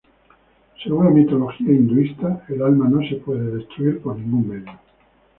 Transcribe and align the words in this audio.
Según 0.83 1.05
la 1.05 1.11
mitología 1.11 1.71
hinduista, 1.71 2.43
el 2.49 2.63
alma 2.63 2.89
no 2.89 3.07
se 3.07 3.17
puede 3.17 3.55
destruir 3.57 4.01
por 4.01 4.17
ningún 4.17 4.47
medio. 4.49 4.79